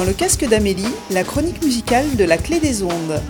[0.00, 3.20] Dans le casque d'Amélie, la chronique musicale de la clé des ondes.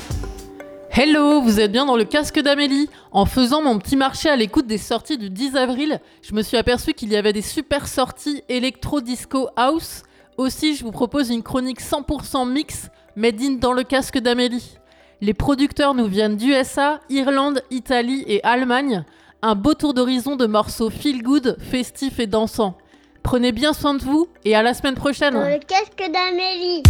[0.93, 2.89] Hello, vous êtes bien dans le casque d'Amélie.
[3.11, 6.57] En faisant mon petit marché à l'écoute des sorties du 10 avril, je me suis
[6.57, 10.05] aperçu qu'il y avait des super sorties électro disco house.
[10.37, 14.79] Aussi, je vous propose une chronique 100% mix made in dans le casque d'Amélie.
[15.21, 19.05] Les producteurs nous viennent d'USA, Irlande, Italie et Allemagne.
[19.43, 22.79] Un beau tour d'horizon de morceaux feel good, festifs et dansants.
[23.23, 25.35] Prenez bien soin de vous et à la semaine prochaine.
[25.35, 26.83] Le casque d'Amélie.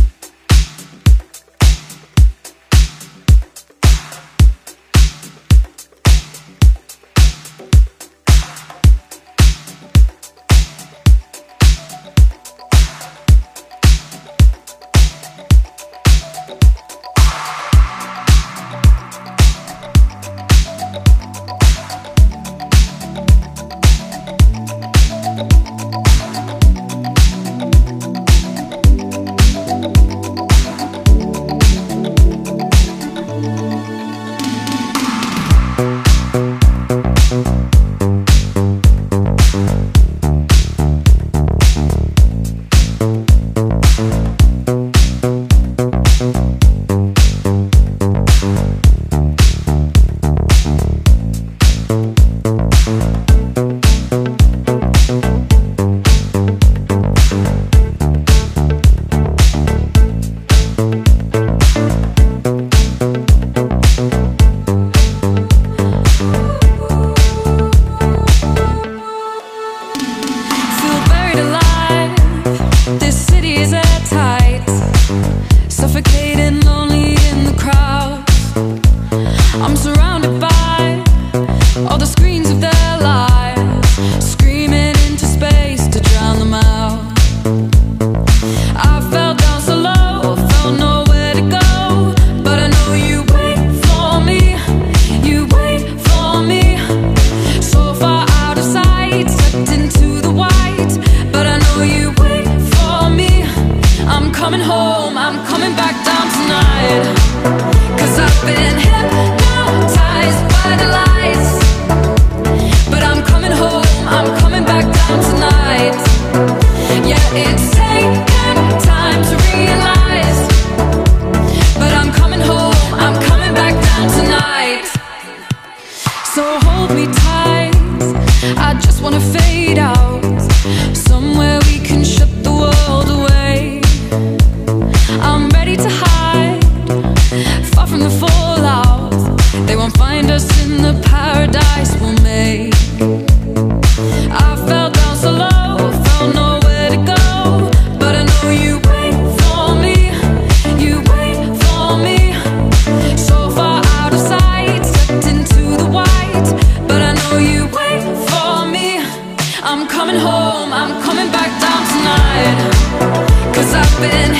[164.01, 164.40] been